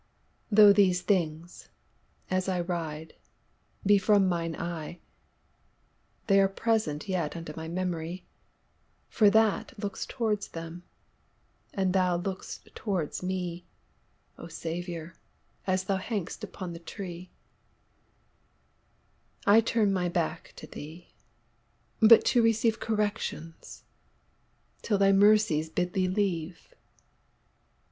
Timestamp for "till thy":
24.81-25.11